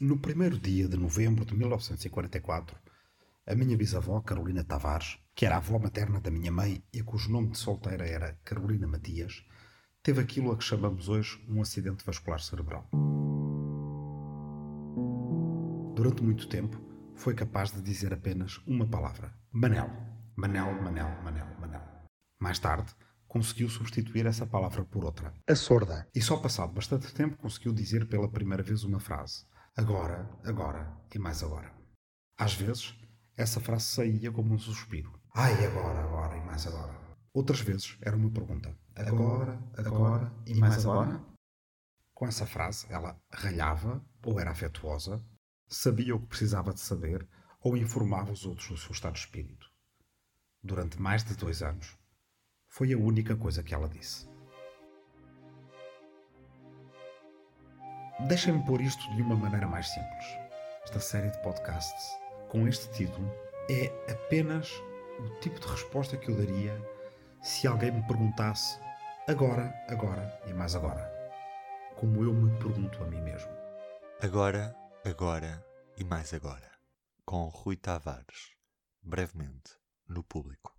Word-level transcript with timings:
No 0.00 0.16
primeiro 0.16 0.56
dia 0.56 0.86
de 0.86 0.96
novembro 0.96 1.44
de 1.44 1.56
1944, 1.56 2.78
a 3.44 3.54
minha 3.56 3.76
bisavó, 3.76 4.20
Carolina 4.20 4.62
Tavares, 4.62 5.18
que 5.34 5.44
era 5.44 5.56
a 5.56 5.58
avó 5.58 5.76
materna 5.76 6.20
da 6.20 6.30
minha 6.30 6.52
mãe 6.52 6.84
e 6.92 7.02
cujo 7.02 7.32
nome 7.32 7.48
de 7.48 7.58
solteira 7.58 8.06
era 8.06 8.38
Carolina 8.44 8.86
Matias, 8.86 9.44
teve 10.00 10.20
aquilo 10.20 10.52
a 10.52 10.56
que 10.56 10.62
chamamos 10.62 11.08
hoje 11.08 11.44
um 11.48 11.60
acidente 11.60 12.04
vascular 12.04 12.40
cerebral. 12.40 12.88
Durante 15.96 16.22
muito 16.22 16.48
tempo, 16.48 16.80
foi 17.16 17.34
capaz 17.34 17.72
de 17.72 17.82
dizer 17.82 18.14
apenas 18.14 18.58
uma 18.68 18.86
palavra: 18.86 19.34
Manel. 19.50 19.90
Manel, 20.36 20.80
Manel, 20.80 21.10
Manel, 21.24 21.58
Manel. 21.60 21.82
Mais 22.38 22.60
tarde, 22.60 22.94
conseguiu 23.26 23.68
substituir 23.68 24.26
essa 24.26 24.46
palavra 24.46 24.84
por 24.84 25.04
outra: 25.04 25.34
a 25.44 25.56
sorda. 25.56 26.06
E 26.14 26.22
só 26.22 26.36
passado 26.36 26.72
bastante 26.72 27.12
tempo 27.12 27.36
conseguiu 27.36 27.72
dizer 27.72 28.06
pela 28.06 28.30
primeira 28.30 28.62
vez 28.62 28.84
uma 28.84 29.00
frase: 29.00 29.44
agora, 29.78 30.28
agora 30.44 30.92
e 31.14 31.18
mais 31.18 31.42
agora. 31.42 31.72
Às 32.36 32.54
vezes, 32.54 32.94
essa 33.36 33.60
frase 33.60 33.84
saía 33.84 34.32
como 34.32 34.52
um 34.52 34.58
suspiro: 34.58 35.18
ai, 35.34 35.64
agora, 35.64 36.00
agora 36.00 36.36
e 36.36 36.44
mais 36.44 36.66
agora. 36.66 36.98
Outras 37.32 37.60
vezes 37.60 37.96
era 38.02 38.16
uma 38.16 38.30
pergunta: 38.30 38.76
agora, 38.96 39.56
agora 39.76 40.32
e 40.46 40.54
mais 40.54 40.84
agora? 40.84 41.24
Com 42.12 42.26
essa 42.26 42.44
frase, 42.44 42.86
ela 42.90 43.16
ralhava 43.32 44.04
ou 44.26 44.40
era 44.40 44.50
afetuosa, 44.50 45.24
sabia 45.68 46.16
o 46.16 46.20
que 46.20 46.26
precisava 46.26 46.74
de 46.74 46.80
saber 46.80 47.26
ou 47.60 47.76
informava 47.76 48.32
os 48.32 48.44
outros 48.44 48.68
do 48.68 48.76
seu 48.76 48.90
estado 48.90 49.14
de 49.14 49.20
espírito. 49.20 49.70
Durante 50.60 51.00
mais 51.00 51.22
de 51.22 51.36
dois 51.36 51.62
anos, 51.62 51.96
foi 52.66 52.92
a 52.92 52.98
única 52.98 53.36
coisa 53.36 53.62
que 53.62 53.72
ela 53.72 53.88
disse. 53.88 54.28
Deixem-me 58.26 58.64
pôr 58.64 58.80
isto 58.80 59.08
de 59.14 59.22
uma 59.22 59.36
maneira 59.36 59.68
mais 59.68 59.88
simples. 59.88 60.26
Esta 60.82 60.98
série 60.98 61.30
de 61.30 61.38
podcasts, 61.38 62.18
com 62.48 62.66
este 62.66 62.90
título, 62.90 63.32
é 63.70 63.86
apenas 64.10 64.72
o 65.20 65.40
tipo 65.40 65.60
de 65.60 65.68
resposta 65.68 66.16
que 66.16 66.28
eu 66.28 66.36
daria 66.36 66.76
se 67.40 67.68
alguém 67.68 67.92
me 67.92 68.04
perguntasse 68.08 68.80
agora, 69.28 69.72
agora 69.88 70.42
e 70.48 70.52
mais 70.52 70.74
agora. 70.74 71.08
Como 71.94 72.24
eu 72.24 72.34
me 72.34 72.58
pergunto 72.58 73.02
a 73.04 73.06
mim 73.06 73.20
mesmo. 73.20 73.50
Agora, 74.20 74.74
agora 75.04 75.64
e 75.96 76.02
mais 76.02 76.34
agora. 76.34 76.72
Com 77.24 77.46
Rui 77.46 77.76
Tavares. 77.76 78.56
Brevemente, 79.00 79.76
no 80.08 80.24
público. 80.24 80.77